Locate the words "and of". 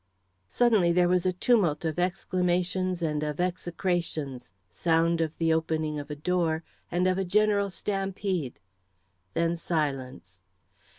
3.03-3.39, 6.89-7.19